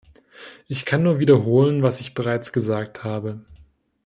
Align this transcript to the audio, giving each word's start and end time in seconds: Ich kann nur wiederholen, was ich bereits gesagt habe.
Ich 0.67 0.85
kann 0.87 1.03
nur 1.03 1.19
wiederholen, 1.19 1.83
was 1.83 1.99
ich 2.01 2.15
bereits 2.15 2.51
gesagt 2.51 3.03
habe. 3.03 3.45